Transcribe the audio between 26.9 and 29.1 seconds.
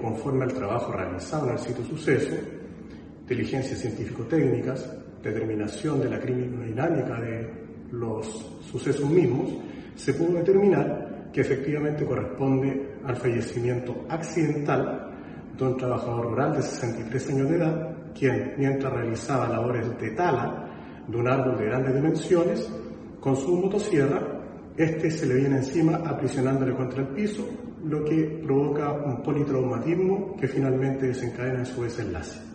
el piso, lo que provoca